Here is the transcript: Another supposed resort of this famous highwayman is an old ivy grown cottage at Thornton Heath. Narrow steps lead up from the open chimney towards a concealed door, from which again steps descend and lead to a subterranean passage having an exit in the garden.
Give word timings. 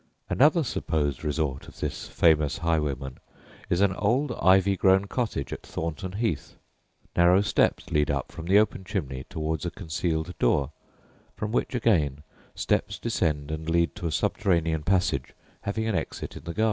Another 0.31 0.63
supposed 0.63 1.23
resort 1.23 1.67
of 1.67 1.79
this 1.79 2.07
famous 2.07 2.57
highwayman 2.57 3.19
is 3.69 3.81
an 3.81 3.93
old 3.93 4.31
ivy 4.41 4.75
grown 4.75 5.05
cottage 5.05 5.53
at 5.53 5.61
Thornton 5.61 6.13
Heath. 6.13 6.55
Narrow 7.15 7.41
steps 7.41 7.91
lead 7.91 8.09
up 8.09 8.31
from 8.31 8.45
the 8.47 8.57
open 8.57 8.83
chimney 8.83 9.25
towards 9.29 9.63
a 9.63 9.69
concealed 9.69 10.35
door, 10.39 10.71
from 11.35 11.51
which 11.51 11.75
again 11.75 12.23
steps 12.55 12.97
descend 12.97 13.51
and 13.51 13.69
lead 13.69 13.93
to 13.97 14.07
a 14.07 14.11
subterranean 14.11 14.81
passage 14.81 15.35
having 15.61 15.85
an 15.87 15.93
exit 15.93 16.35
in 16.35 16.45
the 16.45 16.53
garden. 16.55 16.59